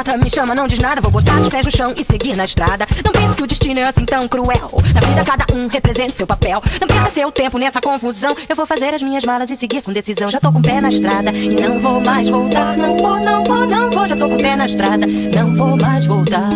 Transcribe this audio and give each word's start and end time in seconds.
Me 0.00 0.04
maltrata, 0.04 0.16
me 0.16 0.30
chama, 0.30 0.54
não 0.54 0.66
diz 0.66 0.78
nada. 0.78 1.00
Vou 1.00 1.10
botar 1.10 1.38
os 1.38 1.48
pés 1.48 1.64
no 1.64 1.70
chão 1.70 1.92
e 1.96 2.02
seguir 2.02 2.36
na 2.36 2.44
estrada. 2.44 2.86
Não 3.04 3.12
pense 3.12 3.36
que 3.36 3.42
o 3.42 3.46
destino 3.46 3.80
é 3.80 3.84
assim 3.84 4.04
tão 4.04 4.26
cruel. 4.26 4.70
Na 4.94 5.00
vida, 5.00 5.24
cada 5.24 5.44
um 5.54 5.66
representa 5.68 6.14
seu 6.14 6.26
papel. 6.26 6.62
Não 6.80 6.88
perca 6.88 7.10
seu 7.10 7.30
tempo 7.30 7.58
nessa 7.58 7.80
confusão. 7.80 8.34
Eu 8.48 8.56
vou 8.56 8.64
fazer 8.64 8.94
as 8.94 9.02
minhas 9.02 9.24
malas 9.24 9.50
e 9.50 9.56
seguir 9.56 9.82
com 9.82 9.92
decisão. 9.92 10.28
Já 10.28 10.40
tô 10.40 10.50
com 10.50 10.58
o 10.58 10.62
pé 10.62 10.80
na 10.80 10.88
estrada 10.88 11.30
e 11.30 11.54
não 11.60 11.80
vou 11.80 12.02
mais 12.02 12.28
voltar. 12.28 12.76
Não 12.76 12.96
vou, 12.96 13.20
não 13.20 13.42
vou, 13.44 13.66
não 13.66 13.90
vou. 13.90 14.06
Já 14.06 14.16
tô 14.16 14.28
com 14.28 14.34
o 14.34 14.38
pé 14.38 14.56
na 14.56 14.66
estrada, 14.66 15.06
não 15.06 15.56
vou 15.56 15.76
mais 15.76 16.06
voltar. 16.06 16.48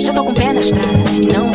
Já 0.00 0.12
tô 0.12 0.24
com 0.24 0.30
o 0.30 0.34
pé 0.34 0.52
na 0.52 0.60
estrada 0.60 1.10
e 1.10 1.26
não 1.26 1.51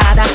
estrada. 0.00 0.29